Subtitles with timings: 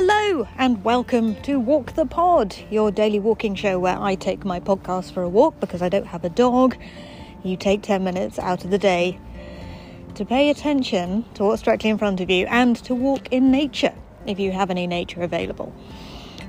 [0.00, 4.60] Hello, and welcome to Walk the Pod, your daily walking show where I take my
[4.60, 6.76] podcast for a walk because I don't have a dog.
[7.42, 9.18] You take 10 minutes out of the day
[10.14, 13.92] to pay attention to what's directly in front of you and to walk in nature
[14.24, 15.74] if you have any nature available.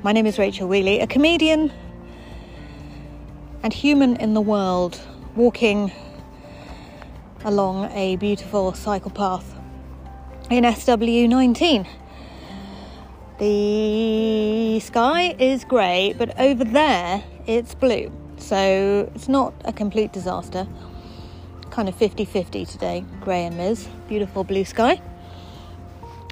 [0.04, 1.74] My name is Rachel Wheeley, a comedian
[3.64, 5.02] and human in the world,
[5.36, 5.92] walking
[7.44, 9.56] along a beautiful cycle path
[10.52, 11.88] in SW19.
[13.40, 18.12] The sky is grey, but over there it's blue.
[18.36, 20.68] So it's not a complete disaster.
[21.70, 23.88] Kind of 50 50 today, grey and Miz.
[24.10, 25.02] Beautiful blue sky.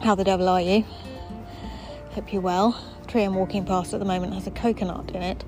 [0.03, 0.83] How the devil are you?
[2.11, 2.77] Hope you're well.
[3.07, 5.45] Tree I'm walking past at the moment has a coconut in it.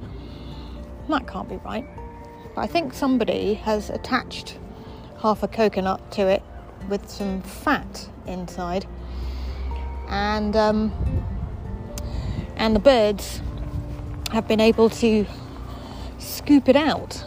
[1.10, 1.86] That can't be right.
[2.56, 4.58] But I think somebody has attached
[5.22, 6.42] half a coconut to it
[6.88, 8.86] with some fat inside.
[10.08, 11.19] And um,
[12.60, 13.42] and the birds
[14.32, 15.26] have been able to
[16.20, 17.26] scoop it out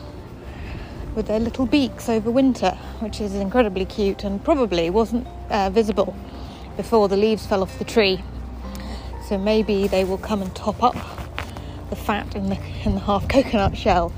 [1.16, 6.14] with their little beaks over winter, which is incredibly cute and probably wasn't uh, visible
[6.76, 8.22] before the leaves fell off the tree.
[9.28, 10.96] So maybe they will come and top up
[11.90, 14.12] the fat in the, in the half coconut shell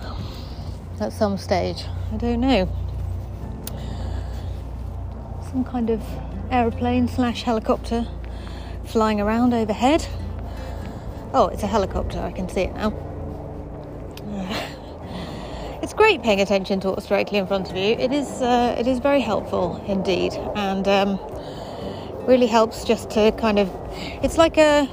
[1.01, 1.85] at some stage.
[2.13, 2.69] I don't know.
[5.51, 6.03] Some kind of
[6.51, 8.07] aeroplane slash helicopter
[8.85, 10.07] flying around overhead.
[11.37, 12.21] Oh, it's a helicopter.
[12.21, 12.93] I can see it now.
[15.83, 17.97] It's great paying attention to what's directly in front of you.
[17.97, 18.41] It is.
[18.41, 21.19] Uh, it is very helpful indeed, and um,
[22.29, 23.69] really helps just to kind of.
[24.23, 24.89] It's like a.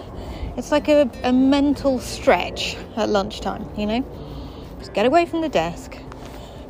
[0.57, 3.69] It's like a, a mental stretch at lunchtime.
[3.77, 5.95] You know, just get away from the desk,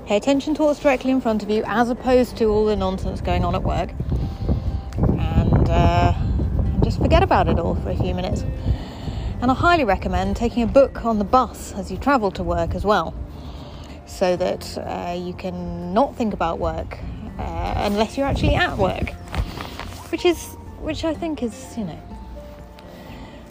[0.06, 3.22] pay attention to what's directly in front of you, as opposed to all the nonsense
[3.22, 3.92] going on at work,
[4.98, 6.14] and uh,
[6.84, 8.44] just forget about it all for a few minutes.
[9.42, 12.76] And I highly recommend taking a book on the bus as you travel to work
[12.76, 13.16] as well,
[14.06, 17.00] so that uh, you can not think about work
[17.40, 19.10] uh, unless you're actually at work,
[20.12, 22.00] which is which I think is you know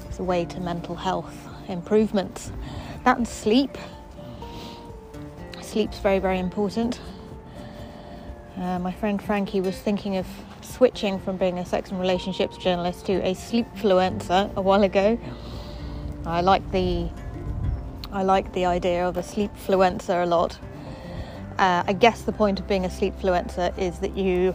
[0.06, 1.34] it's a way to mental health
[1.66, 2.53] improvements.
[3.03, 3.76] That and sleep.
[5.60, 7.00] Sleep's very very important.
[8.56, 10.26] Uh, my friend Frankie was thinking of
[10.60, 15.19] switching from being a sex and relationships journalist to a sleep influencer a while ago.
[16.26, 17.08] I like the
[18.12, 20.58] I like the idea of a sleep fluencer a lot.
[21.58, 24.54] Uh, I guess the point of being a sleep fluencer is that you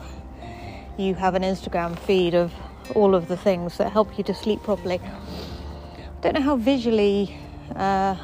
[0.97, 2.53] you have an Instagram feed of
[2.93, 4.99] all of the things that help you to sleep properly.
[4.99, 7.37] I don't know how visually
[7.75, 8.15] uh,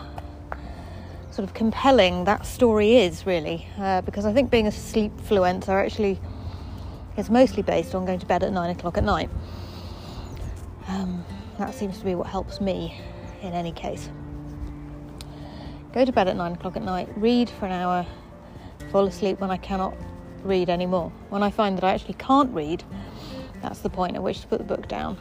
[1.32, 5.84] sort of compelling that story is, really, uh, because I think being a sleep fluencer
[5.84, 6.20] actually
[7.18, 9.30] is mostly based on going to bed at nine o'clock at night.
[10.88, 11.26] Um,
[11.58, 13.00] that seems to be what helps me
[13.42, 14.10] in any case.
[15.94, 18.06] Go to bed at nine o'clock at night, read for an hour,
[18.92, 19.94] fall asleep when I cannot
[20.44, 21.12] read anymore.
[21.30, 22.84] When I find that I actually can't read,
[23.62, 25.18] that's the point at which to put the book down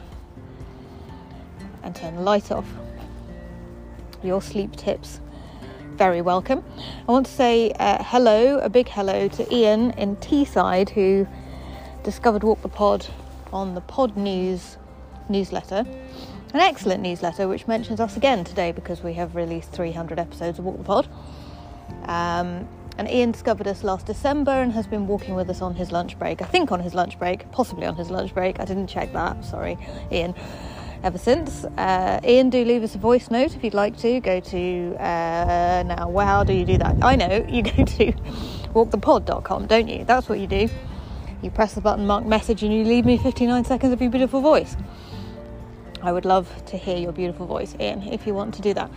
[1.82, 2.66] and turn the light off.
[4.22, 5.20] Your sleep tips,
[5.92, 6.64] very welcome.
[7.08, 11.26] I want to say uh, hello, a big hello to Ian in Teesside who
[12.04, 13.06] discovered Walk the Pod
[13.52, 14.76] on the Podnews
[15.28, 15.84] newsletter
[16.54, 20.64] an excellent newsletter which mentions us again today because we have released 300 episodes of
[20.64, 21.08] Walk the Pod.
[22.04, 22.68] Um,
[22.98, 26.18] and Ian discovered us last December and has been walking with us on his lunch
[26.18, 26.42] break.
[26.42, 28.60] I think on his lunch break, possibly on his lunch break.
[28.60, 29.44] I didn't check that.
[29.44, 29.78] Sorry,
[30.10, 30.34] Ian.
[31.02, 34.20] Ever since, uh, Ian, do leave us a voice note if you'd like to.
[34.20, 36.10] Go to uh, now.
[36.10, 36.96] Well, how do you do that?
[37.02, 38.12] I know you go to
[38.74, 40.04] walkthepod.com, don't you?
[40.04, 40.68] That's what you do.
[41.42, 44.42] You press the button mark message and you leave me 59 seconds of your beautiful
[44.42, 44.76] voice.
[46.02, 48.90] I would love to hear your beautiful voice, Ian, if you want to do that.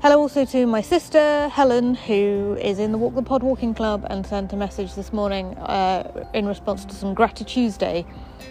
[0.00, 4.06] Hello also to my sister Helen, who is in the Walk the Pod Walking Club
[4.08, 8.06] and sent a message this morning uh, in response to some Gratitude Tuesday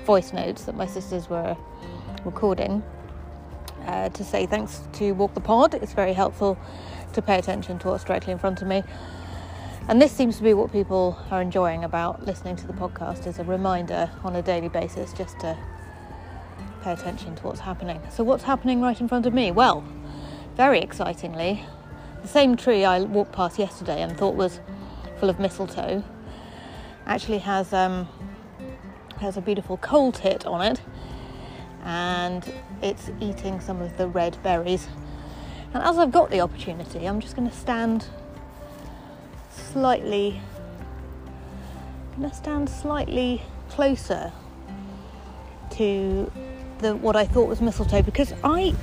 [0.06, 1.56] voice notes that my sisters were
[2.26, 2.84] recording
[3.86, 5.74] uh, to say thanks to Walk the Pod.
[5.74, 6.58] It's very helpful
[7.14, 8.84] to pay attention to what's directly in front of me.
[9.88, 13.40] And this seems to be what people are enjoying about listening to the podcast as
[13.40, 15.58] a reminder on a daily basis just to
[16.82, 18.02] pay attention to what's happening.
[18.12, 19.52] So, what's happening right in front of me?
[19.52, 19.84] Well,
[20.56, 21.64] very excitingly,
[22.22, 24.60] the same tree I walked past yesterday and thought was
[25.20, 26.04] full of mistletoe
[27.08, 28.08] actually has um,
[29.20, 30.82] has a beautiful coal tit on it,
[31.84, 34.88] and it's eating some of the red berries.
[35.74, 38.06] And as I've got the opportunity, I'm just going to stand
[39.50, 40.42] slightly.
[42.18, 44.32] Going to stand slightly closer
[45.72, 46.32] to
[46.80, 48.76] the what I thought was mistletoe because I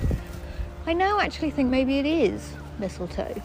[0.86, 3.40] I now actually think maybe it is mistletoe.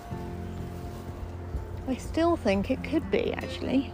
[1.87, 3.91] I still think it could be actually.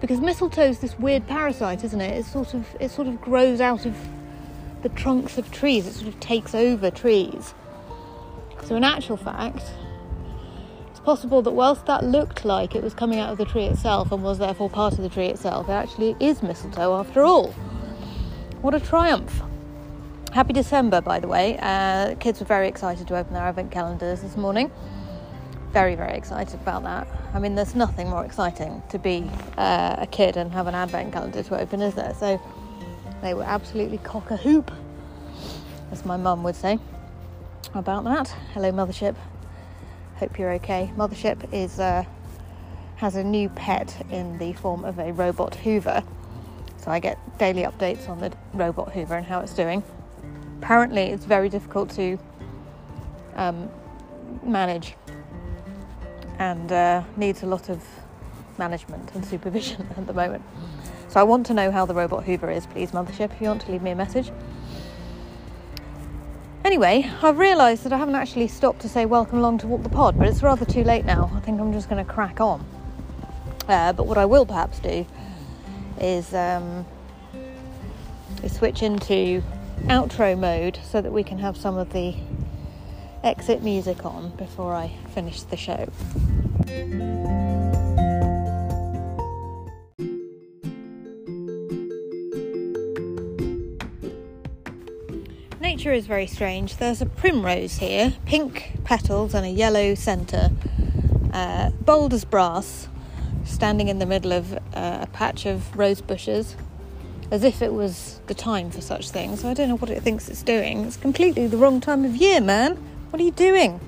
[0.00, 2.18] Because mistletoe is this weird parasite, isn't it?
[2.18, 3.96] It sort of it sort of grows out of
[4.82, 5.86] the trunks of trees.
[5.86, 7.54] It sort of takes over trees.
[8.64, 9.62] So in actual fact,
[10.90, 14.12] it's possible that whilst that looked like it was coming out of the tree itself
[14.12, 17.54] and was therefore part of the tree itself, it actually is mistletoe after all.
[18.62, 19.42] What a triumph!
[20.32, 21.58] Happy December, by the way.
[21.60, 24.70] Uh, kids were very excited to open their advent calendars this morning.
[25.72, 27.08] Very, very excited about that.
[27.34, 29.28] I mean, there's nothing more exciting to be
[29.58, 32.14] uh, a kid and have an advent calendar to open, is there?
[32.14, 32.40] So
[33.20, 34.70] they were absolutely cock a hoop,
[35.90, 36.78] as my mum would say
[37.74, 38.28] about that.
[38.54, 39.16] Hello, Mothership.
[40.18, 40.92] Hope you're okay.
[40.96, 42.04] Mothership is uh,
[42.94, 46.04] has a new pet in the form of a robot Hoover
[46.82, 49.84] so I get daily updates on the robot Hoover and how it's doing.
[50.58, 52.18] Apparently, it's very difficult to
[53.36, 53.70] um,
[54.42, 54.96] manage
[56.40, 57.84] and uh, needs a lot of
[58.58, 60.42] management and supervision at the moment.
[61.06, 63.62] So I want to know how the robot Hoover is, please, Mothership, if you want
[63.62, 64.32] to leave me a message.
[66.64, 69.88] Anyway, I've realised that I haven't actually stopped to say welcome along to Walk the
[69.88, 71.30] Pod, but it's rather too late now.
[71.34, 72.64] I think I'm just going to crack on.
[73.68, 75.06] Uh, but what I will perhaps do
[76.02, 76.84] is, um,
[78.48, 79.42] switch into
[79.84, 82.14] outro mode so that we can have some of the
[83.24, 85.88] exit music on before I finish the show.
[95.60, 96.76] Nature is very strange.
[96.76, 100.50] There's a primrose here, pink petals and a yellow centre,
[101.32, 102.88] uh, bold as brass,
[103.44, 106.56] standing in the middle of uh, a patch of rose bushes
[107.30, 109.44] as if it was the time for such things.
[109.44, 110.84] I don't know what it thinks it's doing.
[110.84, 112.76] It's completely the wrong time of year, man.
[113.10, 113.80] What are you doing?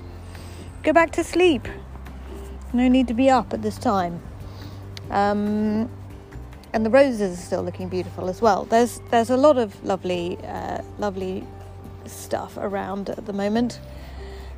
[0.83, 1.69] Go back to sleep.
[2.73, 4.21] No need to be up at this time.
[5.11, 5.91] Um,
[6.73, 8.65] and the roses are still looking beautiful as well.
[8.65, 11.47] There's there's a lot of lovely uh, lovely
[12.07, 13.81] stuff around at the moment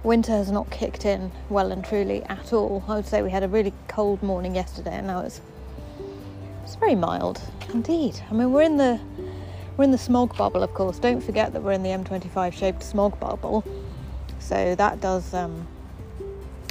[0.07, 2.85] winter has not kicked in well and truly at all.
[2.89, 5.41] I would say we had a really cold morning yesterday, and now it's
[6.67, 7.41] it's very mild
[7.73, 8.21] indeed.
[8.29, 8.99] I mean, we're in the
[9.77, 10.99] we're in the smog bubble, of course.
[10.99, 13.65] Don't forget that we're in the M25 shaped smog bubble,
[14.41, 15.69] so that does um,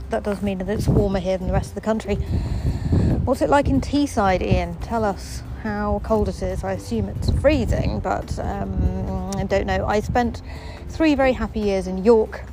[0.10, 2.16] that does mean that it's warmer here than the rest of the country.
[3.24, 4.76] What's it like in Teesside, Ian?
[4.80, 6.66] Tell us how cold it is.
[6.66, 9.86] I assume it's freezing, but um, I don't know.
[9.86, 10.42] I spent
[10.90, 12.44] three very happy years in York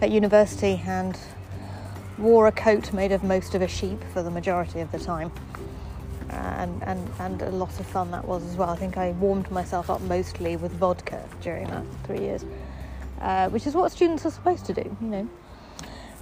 [0.00, 1.18] at university and
[2.16, 5.30] wore a coat made of most of a sheep for the majority of the time.
[6.30, 8.70] And, and, and a lot of fun that was as well.
[8.70, 12.44] I think I warmed myself up mostly with vodka during that three years,
[13.20, 15.28] uh, which is what students are supposed to do, you know,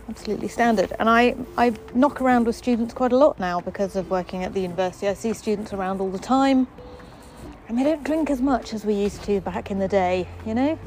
[0.09, 0.93] absolutely standard.
[0.99, 4.55] And I, I knock around with students quite a lot now because of working at
[4.55, 5.09] the university.
[5.09, 6.69] I see students around all the time,
[7.69, 10.55] and they don't drink as much as we used to back in the day, you
[10.55, 10.79] know.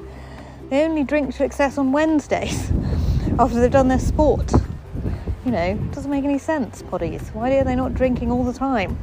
[0.69, 2.71] They only drink to excess on Wednesdays
[3.39, 4.53] after they've done their sport.
[5.45, 7.33] You know, doesn't make any sense, poddies.
[7.33, 8.99] Why are they not drinking all the time?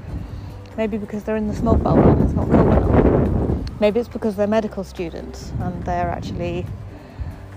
[0.77, 3.81] Maybe because they're in the smog bubble and it's not cold enough.
[3.81, 6.67] Maybe it's because they're medical students and they're actually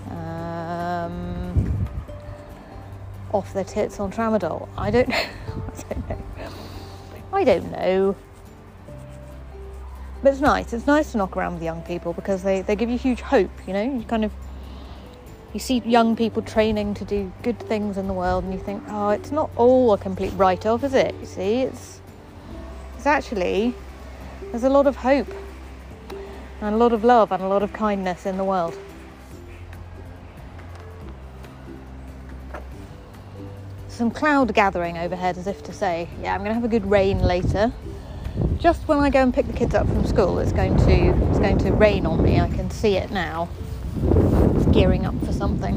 [0.09, 1.87] um,
[3.33, 4.69] off their tits on tramadol.
[4.77, 5.15] I don't know.
[5.17, 6.17] I don't know.
[7.33, 8.15] I don't know.
[10.23, 10.71] But it's nice.
[10.71, 13.51] It's nice to knock around with young people because they, they give you huge hope,
[13.67, 13.83] you know?
[13.83, 14.31] You kind of
[15.53, 18.83] you see young people training to do good things in the world and you think,
[18.89, 21.15] oh, it's not all a complete write off, is it?
[21.19, 22.01] You see, it's
[22.95, 23.73] it's actually
[24.51, 25.33] there's a lot of hope
[26.61, 28.77] and a lot of love and a lot of kindness in the world.
[33.87, 37.19] Some cloud gathering overhead as if to say, yeah, I'm gonna have a good rain
[37.19, 37.73] later
[38.59, 41.39] just when I go and pick the kids up from school, it's going to it's
[41.39, 42.39] going to rain on me.
[42.39, 43.49] I can see it now.
[44.55, 45.75] It's gearing up for something.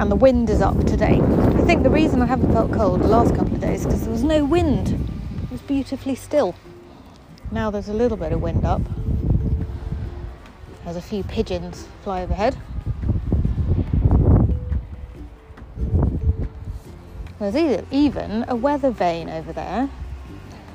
[0.00, 1.20] And the wind is up today.
[1.20, 4.02] I think the reason I haven't felt cold the last couple of days is because
[4.02, 5.08] there was no wind.
[5.44, 6.54] It was beautifully still.
[7.50, 8.82] Now there's a little bit of wind up.
[10.84, 12.56] There's a few pigeons fly overhead.
[17.38, 19.88] There's even a weather vane over there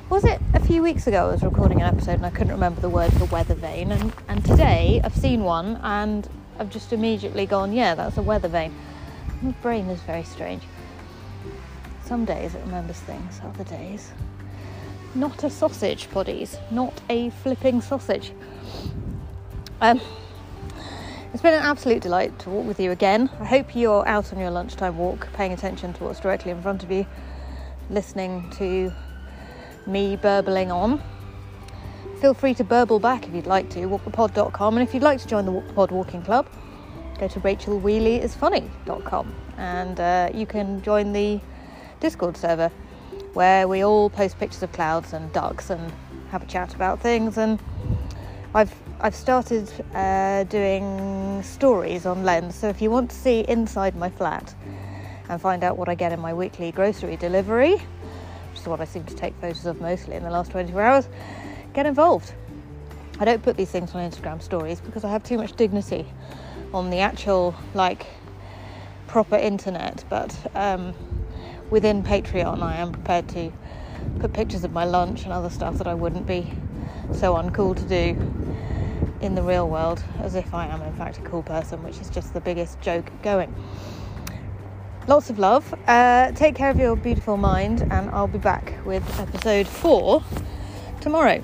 [0.09, 2.81] was it a few weeks ago I was recording an episode and I couldn't remember
[2.81, 6.27] the word for weather vane and, and today I've seen one and
[6.59, 8.73] I've just immediately gone, yeah, that's a weather vane.
[9.41, 10.63] My brain is very strange.
[12.05, 14.11] Some days it remembers things, other days
[15.15, 18.33] not a sausage, poddies, not a flipping sausage.
[19.81, 20.01] Um,
[21.33, 23.29] it's been an absolute delight to walk with you again.
[23.39, 26.83] I hope you're out on your lunchtime walk, paying attention to what's directly in front
[26.83, 27.05] of you,
[27.89, 28.91] listening to
[29.87, 31.01] me burbling on.
[32.21, 34.77] Feel free to burble back if you'd like to, walkthepod.com.
[34.77, 36.47] And if you'd like to join the Walk the Pod Walking Club,
[37.19, 41.39] go to rachelwheeleyisfunny.com and uh, you can join the
[41.99, 42.71] Discord server
[43.33, 45.91] where we all post pictures of clouds and ducks and
[46.31, 47.37] have a chat about things.
[47.37, 47.59] And
[48.53, 53.95] I've I've started uh, doing stories on Lens, so if you want to see inside
[53.95, 54.55] my flat
[55.27, 57.75] and find out what I get in my weekly grocery delivery,
[58.65, 61.09] is what I seem to take photos of mostly in the last 24 hours,
[61.73, 62.33] get involved.
[63.19, 66.07] I don't put these things on Instagram stories because I have too much dignity
[66.73, 68.07] on the actual like
[69.07, 70.93] proper internet, but um,
[71.69, 73.51] within Patreon, I am prepared to
[74.19, 76.51] put pictures of my lunch and other stuff that I wouldn't be
[77.13, 78.17] so uncool to do
[79.21, 82.09] in the real world, as if I am in fact a cool person, which is
[82.09, 83.53] just the biggest joke going.
[85.07, 85.71] Lots of love.
[85.87, 90.23] Uh, take care of your beautiful mind, and I'll be back with episode four
[90.99, 91.43] tomorrow.